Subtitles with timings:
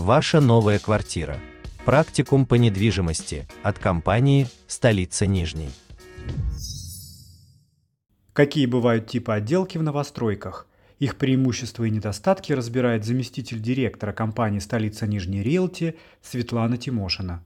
[0.00, 1.36] Ваша новая квартира.
[1.84, 5.68] Практикум по недвижимости от компании «Столица Нижней».
[8.32, 10.66] Какие бывают типы отделки в новостройках?
[11.00, 17.42] Их преимущества и недостатки разбирает заместитель директора компании «Столица Нижней Риэлти» Светлана Тимошина.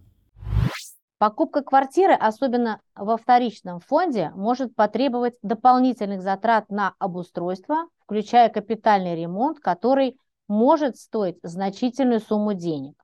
[1.18, 9.59] Покупка квартиры, особенно во вторичном фонде, может потребовать дополнительных затрат на обустройство, включая капитальный ремонт,
[9.59, 10.18] который
[10.49, 12.95] может стоить значительную сумму денег.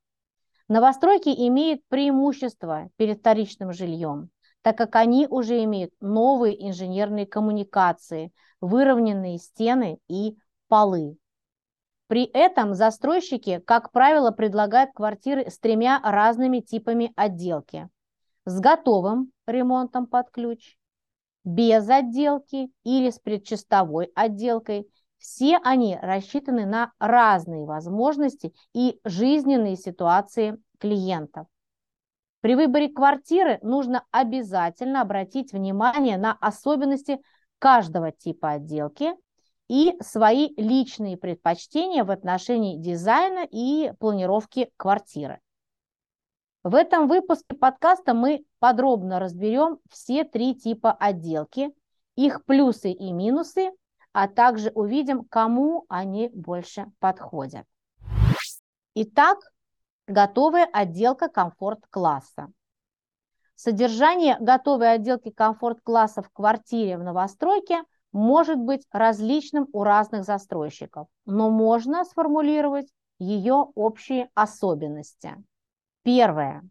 [0.69, 4.31] Новостройки имеют преимущество перед вторичным жильем,
[4.63, 10.37] так как они уже имеют новые инженерные коммуникации, выровненные стены и
[10.69, 11.17] полы.
[12.07, 17.89] При этом застройщики, как правило, предлагают квартиры с тремя разными типами отделки–
[18.45, 20.77] с готовым ремонтом под ключ,
[21.45, 24.89] без отделки или с предчистовой отделкой.
[25.21, 31.47] Все они рассчитаны на разные возможности и жизненные ситуации клиентов.
[32.41, 37.21] При выборе квартиры нужно обязательно обратить внимание на особенности
[37.59, 39.13] каждого типа отделки
[39.69, 45.41] и свои личные предпочтения в отношении дизайна и планировки квартиры.
[46.63, 51.75] В этом выпуске подкаста мы подробно разберем все три типа отделки,
[52.17, 53.71] их плюсы и минусы,
[54.13, 57.67] а также увидим, кому они больше подходят.
[58.95, 59.39] Итак,
[60.07, 62.53] готовая отделка комфорт-класса.
[63.55, 71.51] Содержание готовой отделки комфорт-класса в квартире в новостройке может быть различным у разных застройщиков, но
[71.51, 72.89] можно сформулировать
[73.19, 75.37] ее общие особенности.
[76.03, 76.63] Первое.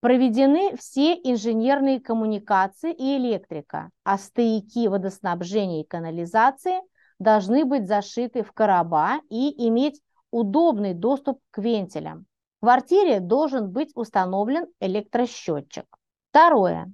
[0.00, 6.80] Проведены все инженерные коммуникации и электрика, а стояки водоснабжения и канализации
[7.18, 12.24] должны быть зашиты в короба и иметь удобный доступ к вентилям.
[12.56, 15.84] В квартире должен быть установлен электросчетчик.
[16.30, 16.90] Второе.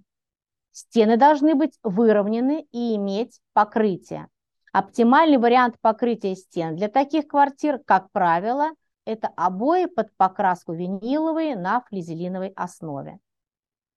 [0.73, 4.29] Стены должны быть выровнены и иметь покрытие.
[4.73, 8.71] Оптимальный вариант покрытия стен для таких квартир, как правило,
[9.07, 13.19] это обои под покраску виниловые на флизелиновой основе.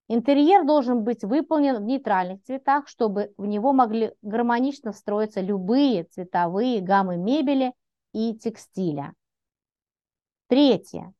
[0.08, 6.82] Интерьер должен быть выполнен в нейтральных цветах, чтобы в него могли гармонично встроиться любые цветовые
[6.82, 7.74] гаммы мебели
[8.14, 9.14] и текстиля.
[10.48, 11.14] Третье.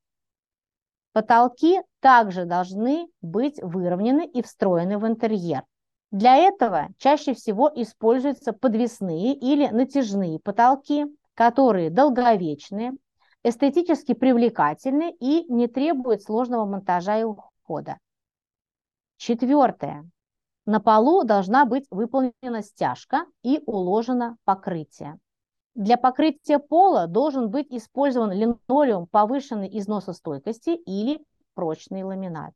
[1.12, 5.64] Потолки также должны быть выровнены и встроены в интерьер.
[6.10, 12.92] Для этого чаще всего используются подвесные или натяжные потолки, которые долговечные,
[13.42, 17.98] эстетически привлекательны и не требуют сложного монтажа и ухода.
[19.16, 20.08] Четвертое.
[20.66, 25.18] На полу должна быть выполнена стяжка и уложено покрытие.
[25.74, 31.24] Для покрытия пола должен быть использован линолеум повышенной износостойкости или
[31.54, 32.52] прочный ламинат.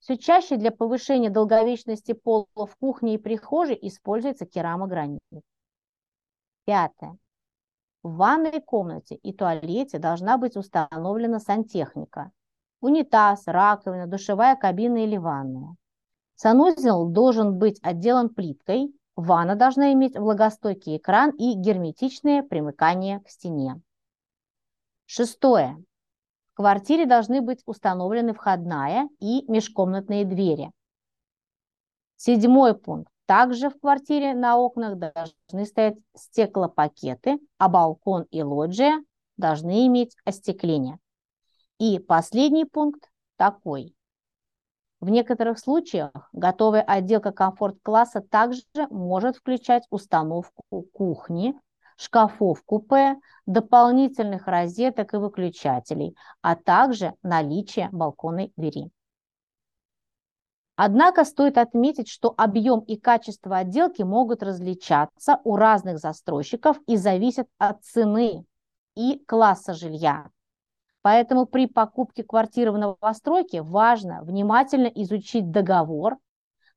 [0.00, 5.20] Все чаще для повышения долговечности пола в кухне и прихожей используется керамогранит.
[6.64, 7.18] Пятое.
[8.02, 12.30] В ванной комнате и туалете должна быть установлена сантехника.
[12.80, 15.76] Унитаз, раковина, душевая кабина или ванная.
[16.34, 23.82] Санузел должен быть отделан плиткой, ванна должна иметь влагостойкий экран и герметичное примыкание к стене.
[25.04, 25.76] Шестое.
[26.52, 30.70] В квартире должны быть установлены входная и межкомнатные двери.
[32.16, 33.12] Седьмой пункт.
[33.30, 39.04] Также в квартире на окнах должны стоять стеклопакеты, а балкон и лоджия
[39.36, 40.98] должны иметь остекление.
[41.78, 43.94] И последний пункт такой.
[44.98, 51.54] В некоторых случаях готовая отделка комфорт-класса также может включать установку кухни,
[51.96, 53.14] шкафов купе,
[53.46, 58.90] дополнительных розеток и выключателей, а также наличие балконной двери.
[60.82, 67.48] Однако стоит отметить, что объем и качество отделки могут различаться у разных застройщиков и зависят
[67.58, 68.46] от цены
[68.96, 70.30] и класса жилья.
[71.02, 76.16] Поэтому при покупке квартиры в новостройке важно внимательно изучить договор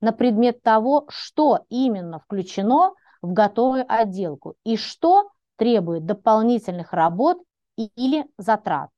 [0.01, 7.37] на предмет того, что именно включено в готовую отделку и что требует дополнительных работ
[7.77, 8.89] или затрат.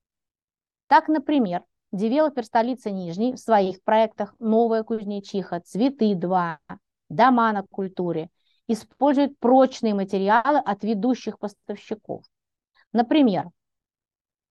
[0.88, 1.62] Так, например,
[1.96, 6.58] девелопер столицы Нижней в своих проектах «Новая Кузнечиха», «Цветы-2»,
[7.10, 8.30] «Дома на культуре»
[8.68, 12.24] использует прочные материалы от ведущих поставщиков.
[12.92, 13.50] Например,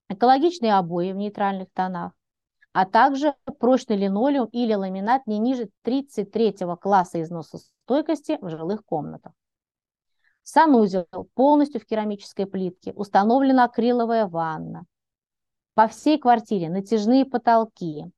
[0.09, 2.13] экологичные обои в нейтральных тонах,
[2.73, 9.33] а также прочный линолеум или ламинат не ниже 33 класса износостойкости в жилых комнатах.
[10.43, 14.85] Санузел полностью в керамической плитке, установлена акриловая ванна,
[15.75, 18.11] по всей квартире натяжные потолки.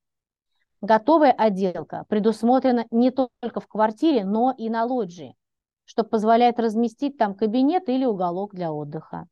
[0.81, 5.35] Готовая отделка предусмотрена не только в квартире, но и на лоджии,
[5.85, 9.27] что позволяет разместить там кабинет или уголок для отдыха.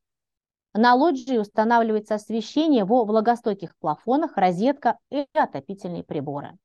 [0.74, 6.57] На лоджии устанавливается освещение во влагостойких плафонах, розетка и отопительные приборы.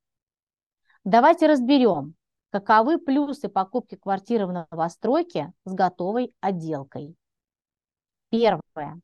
[1.04, 2.14] Давайте разберем,
[2.50, 7.14] каковы плюсы покупки квартиры в новостройке с готовой отделкой.
[8.30, 9.00] Первое.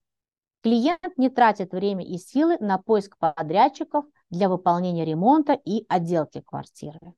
[0.67, 7.15] Клиент не тратит время и силы на поиск подрядчиков для выполнения ремонта и отделки квартиры.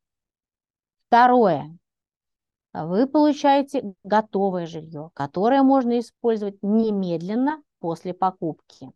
[1.06, 1.78] Второе.
[2.74, 8.92] Вы получаете готовое жилье, которое можно использовать немедленно после покупки.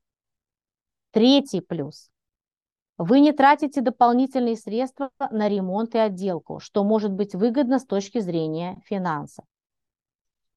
[1.13, 2.11] Третий плюс.
[2.99, 8.19] Вы не тратите дополнительные средства на ремонт и отделку, что может быть выгодно с точки
[8.21, 9.47] зрения финансов.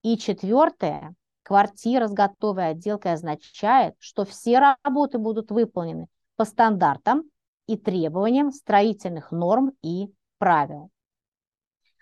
[0.02, 1.16] И четвертое.
[1.46, 6.08] Квартира с готовой отделкой означает, что все работы будут выполнены
[6.38, 7.22] по стандартам
[7.68, 10.90] и требованиям строительных норм и правил.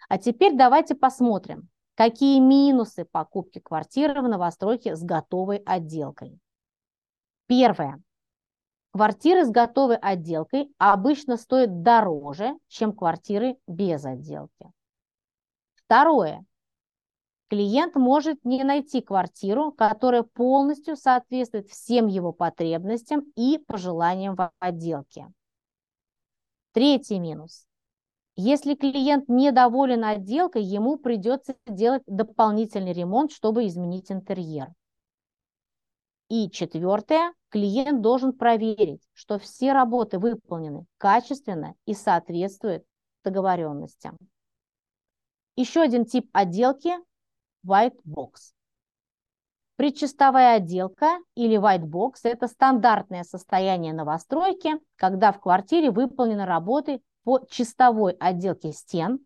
[0.08, 6.40] А теперь давайте посмотрим, какие минусы покупки квартиры в новостройке с готовой отделкой.
[7.46, 8.02] Первое.
[8.92, 14.72] Квартиры с готовой отделкой обычно стоят дороже, чем квартиры без отделки.
[15.76, 16.46] Второе.
[17.54, 25.32] Клиент может не найти квартиру, которая полностью соответствует всем его потребностям и пожеланиям в отделке.
[26.72, 27.68] Третий минус.
[28.36, 34.70] Если клиент недоволен отделкой, ему придется делать дополнительный ремонт, чтобы изменить интерьер.
[36.30, 42.84] И четвертое, клиент должен проверить, что все работы выполнены качественно и соответствуют
[43.24, 44.18] договоренностям.
[45.56, 46.94] Еще один тип отделки–
[47.66, 48.54] white box.
[49.76, 57.40] Предчистовая отделка или white box– это стандартное состояние новостройки, когда в квартире выполнены работы по
[57.50, 59.20] чистовой отделке стен,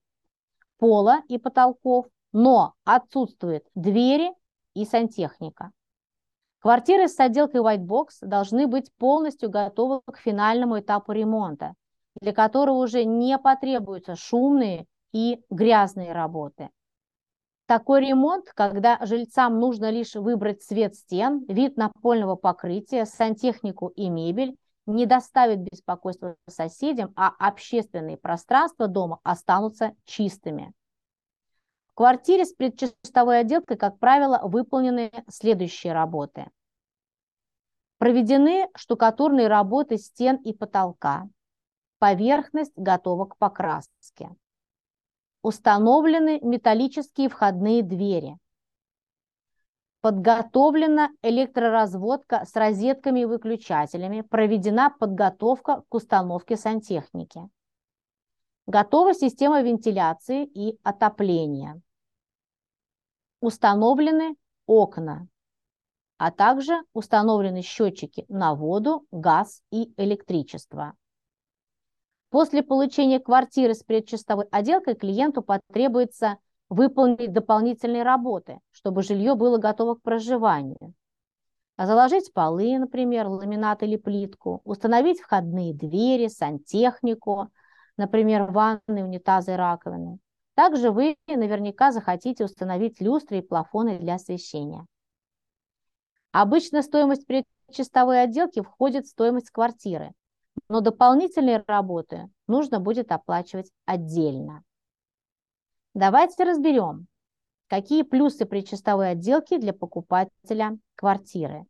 [0.78, 4.32] пола и потолков, но отсутствуют двери
[4.74, 5.72] и сантехника.
[6.60, 11.74] Квартиры с отделкой white box должны быть полностью готовы к финальному этапу ремонта,
[12.20, 16.70] для которого уже не потребуются шумные и грязные работы.
[17.68, 24.56] Такой ремонт, когда жильцам нужно лишь выбрать цвет стен, вид напольного покрытия, сантехнику и мебель,
[24.86, 30.74] не доставит беспокойства соседям, а общественные пространства дома останутся чистыми.
[31.88, 36.50] В квартире с предчистовой отделкой, как правило, выполнены следующие работы.
[37.98, 41.28] Проведены штукатурные работы стен и потолка.
[42.00, 44.30] Поверхность готова к покраске.
[45.48, 48.38] Установлены металлические входные двери.
[50.02, 54.20] Подготовлена электроразводка с розетками и выключателями.
[54.30, 57.48] Проведена подготовка к установке сантехники.
[58.66, 61.82] Готова система вентиляции и отопления.
[63.40, 64.36] Установлены
[64.66, 65.30] окна,
[66.18, 70.98] а также установлены счетчики на воду, газ и электричество.
[72.30, 76.38] После получения квартиры с предчистовой отделкой клиенту потребуется
[76.70, 80.94] выполнить дополнительные работы, чтобы жилье было готово к проживанию.
[81.78, 87.50] Заложить полы, например, ламинат или плитку, установить входные двери, сантехнику,
[87.96, 90.20] например, ванны, унитазы раковины.
[90.56, 94.86] Также вы наверняка захотите установить люстры и плафоны для освещения.
[96.32, 100.14] Обычно стоимость предчистовой отделки входит в стоимость квартиры,
[100.70, 104.64] но дополнительные работы нужно будет оплачивать отдельно.
[105.94, 107.08] Давайте разберем,
[107.68, 111.66] какие плюсы предчистовой отделки для покупателя квартиры.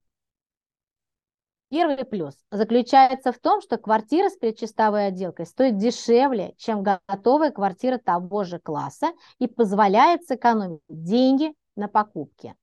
[1.69, 7.97] Первый плюс заключается в том, что квартира с предчистовой отделкой стоит дешевле, чем готовая квартира
[7.97, 12.55] того же класса и позволяет сэкономить деньги на покупке.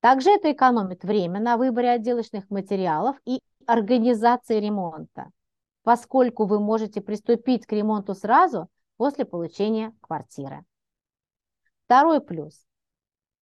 [0.00, 5.30] Также это экономит время на выборе отделочных материалов и организации ремонта,
[5.86, 10.64] поскольку вы можете приступить к ремонту сразу после получения квартиры.
[11.84, 12.66] Второй плюс.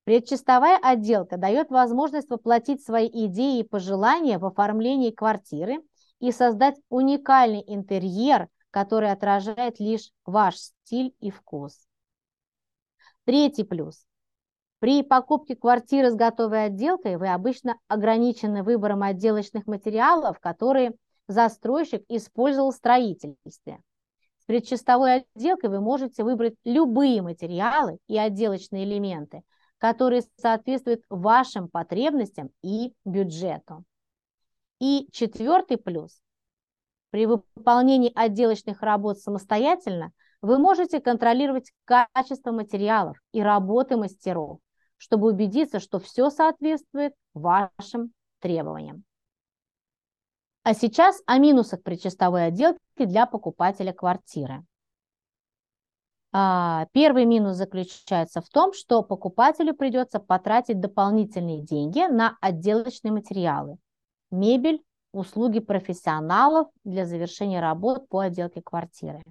[0.04, 5.78] Предчистовая отделка дает возможность воплотить свои идеи и пожелания в оформлении квартиры
[6.20, 11.88] и создать уникальный интерьер, который отражает лишь ваш стиль и вкус.
[13.24, 14.04] Третий плюс.
[14.80, 20.92] При покупке квартиры с готовой отделкой вы обычно ограничены выбором отделочных материалов, которые
[21.28, 23.80] застройщик использовал в строительстве.
[24.38, 29.42] С предчистовой отделкой вы можете выбрать любые материалы и отделочные элементы,
[29.78, 33.84] которые соответствуют вашим потребностям и бюджету.
[34.80, 36.20] И четвертый плюс.
[37.10, 40.12] При выполнении отделочных работ самостоятельно
[40.42, 44.58] вы можете контролировать качество материалов и работы мастеров,
[44.98, 49.04] чтобы убедиться, что все соответствует вашим требованиям.
[50.64, 54.64] А сейчас о минусах предчистовой отделки для покупателя квартиры.
[56.32, 63.76] А, первый минус заключается в том, что покупателю придется потратить дополнительные деньги на отделочные материалы,
[64.30, 69.22] мебель, услуги профессионалов для завершения работ по отделке квартиры.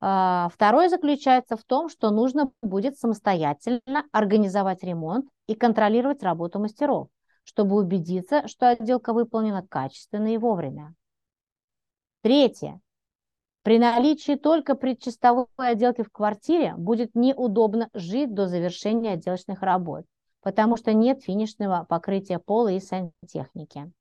[0.00, 7.08] А, второе заключается в том, что нужно будет самостоятельно организовать ремонт и контролировать работу мастеров,
[7.44, 10.94] чтобы убедиться, что отделка выполнена качественно и вовремя.
[12.22, 12.80] Третье.
[13.62, 20.04] При наличии только предчистовой отделки в квартире будет неудобно жить до завершения отделочных работ,
[20.40, 23.92] потому что нет финишного покрытия пола и сантехники.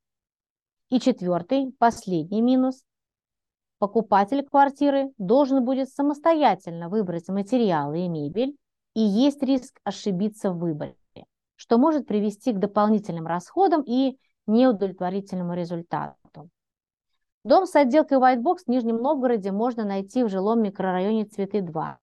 [0.89, 2.83] И четвертый, последний минус.
[3.77, 8.55] Покупатель квартиры должен будет самостоятельно выбрать материалы и мебель,
[8.93, 10.95] и есть риск ошибиться в выборе,
[11.61, 16.49] что может привести к дополнительным расходам и неудовлетворительному результату.
[17.43, 21.97] Дом с отделкой White Box в Нижнем Новгороде можно найти в жилом микрорайоне Цветы-2.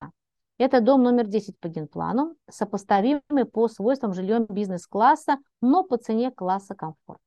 [0.59, 6.77] Это дом номер 10 по генплану, сопоставимый по свойствам жильем бизнес-класса, но по цене класса
[6.77, 7.19] комфорт.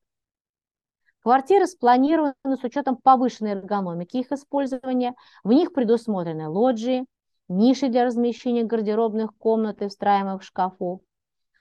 [1.23, 5.15] Квартиры спланированы с учетом повышенной эргономики их использования.
[5.43, 7.05] В них предусмотрены лоджии,
[7.49, 11.01] ниши для размещения гардеробных комнат и встраиваемых шкафов.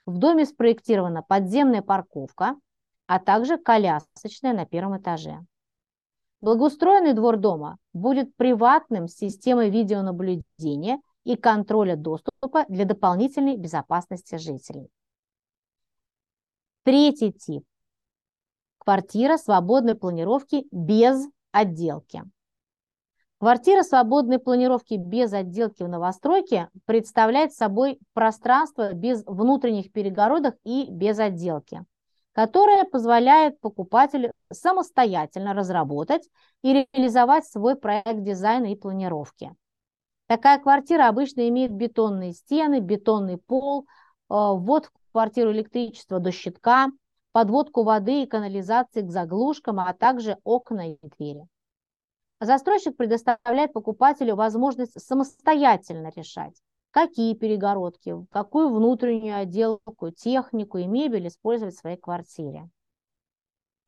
[0.05, 2.55] В доме спроектирована подземная парковка,
[3.07, 5.39] а также колясочная на первом этаже.
[6.41, 14.89] Благоустроенный двор дома будет приватным с системой видеонаблюдения и контроля доступа для дополнительной безопасности жителей.
[16.83, 17.63] Третий тип.
[18.79, 22.23] Квартира свободной планировки без отделки.
[23.41, 31.17] Квартира свободной планировки без отделки в новостройке представляет собой пространство без внутренних перегородок и без
[31.17, 31.83] отделки
[32.33, 36.29] которая позволяет покупателю самостоятельно разработать
[36.61, 39.53] и реализовать свой проект дизайна и планировки.
[40.27, 43.85] Такая квартира обычно имеет бетонные стены, бетонный пол, э,
[44.29, 46.87] ввод в квартиру электричества до щитка,
[47.33, 51.47] подводку воды и канализации к заглушкам, а также окна и двери.
[52.43, 61.75] Застройщик предоставляет покупателю возможность самостоятельно решать, какие перегородки, какую внутреннюю отделку, технику и мебель использовать
[61.75, 62.67] в своей квартире.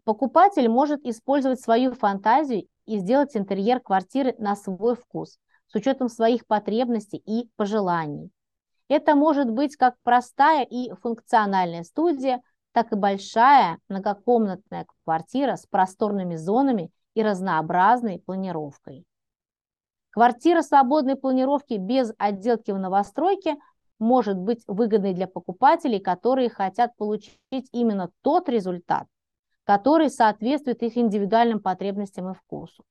[0.04, 6.46] Покупатель может использовать свою фантазию и сделать интерьер квартиры на свой вкус, с учетом своих
[6.46, 8.30] потребностей и пожеланий.
[8.88, 16.36] Это может быть как простая и функциональная студия, так и большая многокомнатная квартира с просторными
[16.36, 19.06] зонами и разнообразной планировкой.
[20.12, 23.58] Квартира свободной планировки без отделки в новостройке
[24.00, 29.08] может быть выгодной для покупателей, которые хотят получить именно тот результат,
[29.64, 32.84] который соответствует их индивидуальным потребностям и вкусу.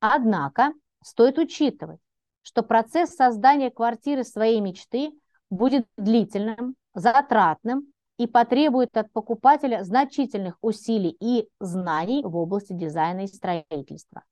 [0.00, 2.00] Однако стоит учитывать,
[2.42, 5.12] что процесс создания квартиры своей мечты
[5.50, 13.26] будет длительным, затратным и потребует от покупателя значительных усилий и знаний в области дизайна и
[13.26, 14.24] строительства.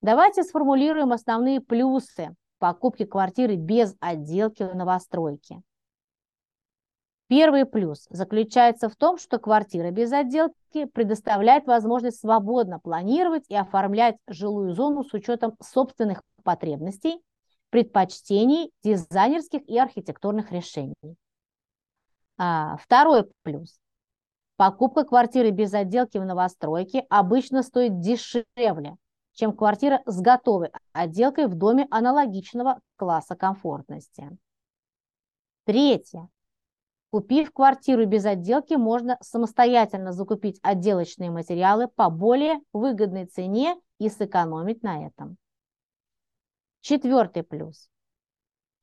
[0.00, 5.62] Давайте сформулируем основные плюсы покупки квартиры без отделки в новостройке.
[7.28, 14.16] Первый плюс заключается в том, что квартира без отделки предоставляет возможность свободно планировать и оформлять
[14.26, 17.22] жилую зону с учетом собственных потребностей,
[17.70, 21.16] предпочтений, дизайнерских и архитектурных решений.
[22.36, 23.78] А, второй плюс.
[24.56, 28.96] Покупка квартиры без отделки в новостройке обычно стоит дешевле,
[29.32, 34.36] чем квартира с готовой отделкой в доме аналогичного класса комфортности.
[35.64, 36.28] Третье.
[37.10, 44.82] Купив квартиру без отделки, можно самостоятельно закупить отделочные материалы по более выгодной цене и сэкономить
[44.82, 45.36] на этом.
[46.80, 47.88] Четвертый плюс.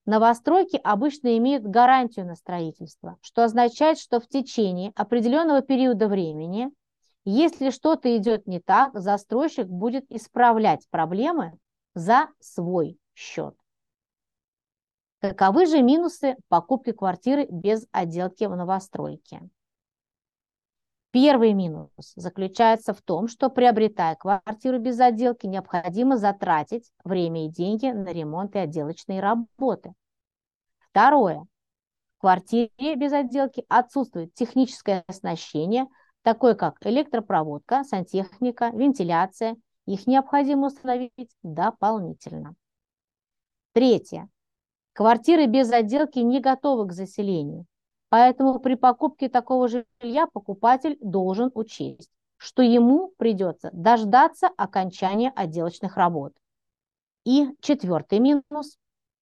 [0.06, 6.72] Новостройки обычно имеют гарантию на строительство, что означает, что в течение определенного периода времени
[7.24, 11.54] если что-то идет не так, застройщик будет исправлять проблемы
[11.94, 13.56] за свой счет.
[15.20, 19.48] Каковы же минусы покупки квартиры без отделки в новостройке?
[21.12, 27.88] Первый минус заключается в том, что приобретая квартиру без отделки, необходимо затратить время и деньги
[27.88, 29.94] на ремонт и отделочные работы.
[30.80, 31.46] Второе.
[32.18, 35.88] В квартире без отделки отсутствует техническое оснащение–
[36.24, 39.58] такой как электропроводка, сантехника, вентиляция.
[39.88, 42.56] Их необходимо установить дополнительно.
[43.74, 44.30] Третье.
[44.94, 47.66] Квартиры без отделки не готовы к заселению,
[48.12, 56.34] поэтому при покупке такого жилья покупатель должен учесть, что ему придется дождаться окончания отделочных работ.
[57.24, 58.78] И четвертый минус.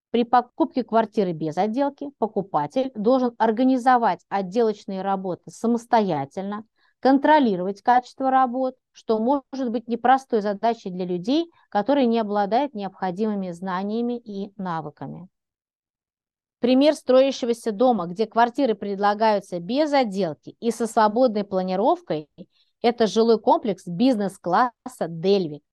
[0.10, 6.66] При покупке квартиры без отделки покупатель должен организовать отделочные работы самостоятельно,
[7.00, 14.18] контролировать качество работ, что может быть непростой задачей для людей, которые не обладают необходимыми знаниями
[14.18, 15.30] и навыками.
[16.60, 22.28] Пример строящегося дома, где квартиры предлагаются без отделки и со свободной планировкой,
[22.82, 25.64] это жилой комплекс бизнес-класса «Дельвик».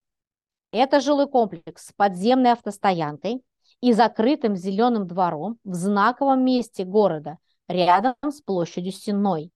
[0.70, 3.42] Это жилой комплекс с подземной автостоянкой
[3.80, 7.38] и закрытым зеленым двором в знаковом месте города,
[7.68, 9.50] рядом с площадью Сенной.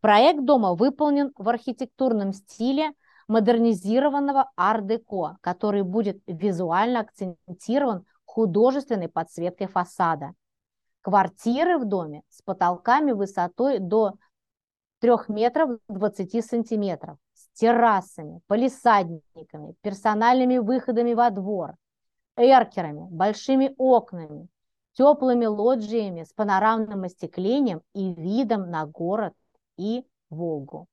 [0.00, 2.92] Проект дома выполнен в архитектурном стиле
[3.28, 10.34] модернизированного ар-деко, который будет визуально акцентирован художественной подсветкой фасада.
[11.00, 14.14] Квартиры в доме с потолками высотой до
[15.00, 21.74] 3 метров 20 сантиметров, с террасами, полисадниками, персональными выходами во двор,
[22.36, 24.48] эркерами, большими окнами,
[24.92, 29.34] теплыми лоджиями с панорамным остеклением и видом на город
[29.76, 30.86] и Волгу.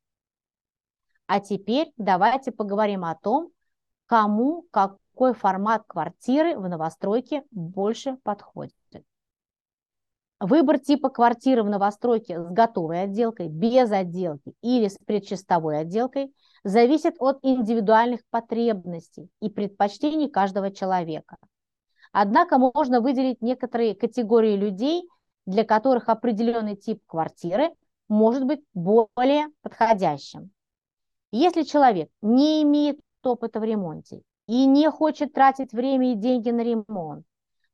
[1.27, 3.51] А теперь давайте поговорим о том,
[4.07, 4.65] кому
[5.17, 8.75] какой формат квартиры в новостройке больше подходит.
[10.39, 16.31] Выбор типа квартиры в новостройке с готовой отделкой, без отделки или с предчистовой отделкой
[16.63, 21.37] зависит от индивидуальных потребностей и предпочтений каждого человека.
[22.11, 25.09] Однако можно выделить некоторые категории людей,
[25.47, 27.71] для которых определенный тип квартиры
[28.07, 30.51] может быть более подходящим.
[31.31, 36.61] Если человек не имеет опыта в ремонте и не хочет тратить время и деньги на
[36.61, 37.25] ремонт,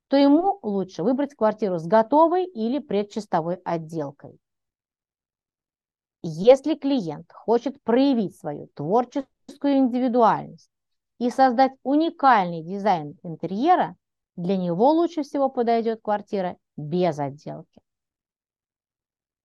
[0.07, 4.39] то ему лучше выбрать квартиру с готовой или предчистовой отделкой.
[6.21, 10.69] Если клиент хочет проявить свою творческую индивидуальность
[11.19, 13.95] и создать уникальный дизайн интерьера,
[14.35, 17.81] для него лучше всего подойдет квартира без отделки.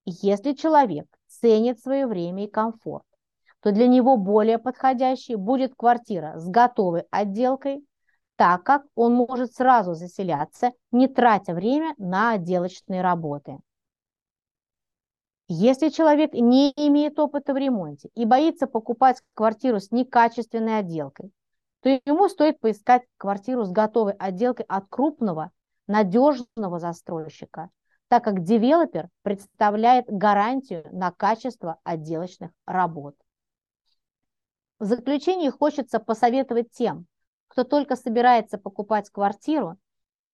[0.05, 3.05] Если человек ценит свое время и комфорт,
[3.61, 7.85] то для него более подходящей будет квартира с готовой отделкой,
[8.37, 13.59] так как он может сразу заселяться, не тратя время на отделочные работы.
[15.49, 21.33] Если человек не имеет опыта в ремонте и боится покупать квартиру с некачественной отделкой,
[21.81, 25.51] то ему стоит поискать квартиру с готовой отделкой от крупного,
[25.87, 27.71] надежного застройщика,
[28.09, 33.17] так как девелопер представляет гарантию на качество отделочных работ.
[34.79, 37.07] В заключение хочется посоветовать тем,
[37.49, 39.77] кто только собирается покупать квартиру,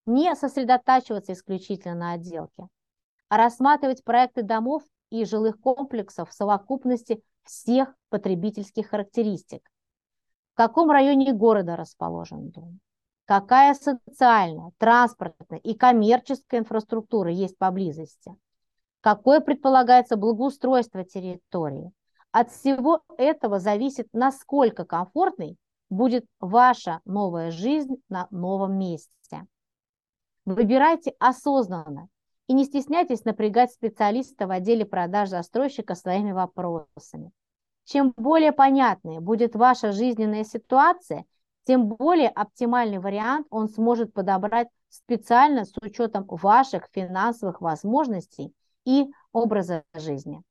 [0.04, 2.68] не сосредотачиваться исключительно на отделке,
[3.30, 9.62] а рассматривать проекты домов и жилых комплексов в совокупности всех потребительских характеристик.
[10.52, 12.80] В каком районе города расположен дом,
[13.24, 18.36] какая социальная, транспортная и коммерческая инфраструктура есть поблизости,
[19.00, 21.92] какое предполагается благоустройство территории.
[22.34, 25.56] От всего этого зависит, насколько комфортной
[25.88, 29.46] будет ваша новая жизнь на новом месте.
[30.44, 32.08] Выбирайте осознанно
[32.48, 37.30] и не стесняйтесь напрягать специалиста в отделе продаж застройщика своими вопросами.
[37.84, 41.26] Чем более понятной будет ваша жизненная ситуация,
[41.62, 48.52] тем более оптимальный вариант он сможет подобрать специально с учетом ваших финансовых возможностей
[48.84, 50.42] и образа жизни.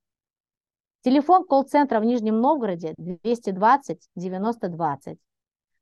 [1.04, 5.18] Телефон колл-центра в Нижнем Новгороде 220 90 20.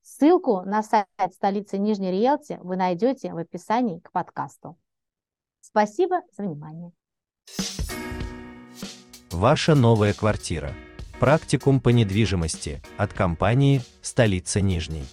[0.01, 4.79] Ссылку на сайт столицы Нижней Риэлти вы найдете в описании к подкасту.
[5.61, 6.91] Спасибо за внимание.
[9.29, 10.73] Ваша новая квартира.
[11.19, 15.05] Практикум по недвижимости от компании «Столица Нижней».